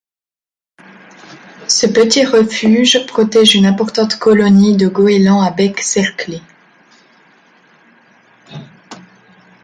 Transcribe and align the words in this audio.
Ce 1.67 1.85
petit 1.85 2.25
refuge 2.25 3.05
protège 3.05 3.53
une 3.53 3.67
importante 3.67 4.17
colonie 4.17 4.75
de 4.75 4.87
Goélands 4.87 5.43
à 5.43 5.51
bec 5.51 5.77
cerclé. 5.79 6.41